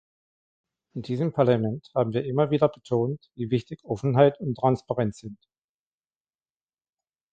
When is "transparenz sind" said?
4.57-5.37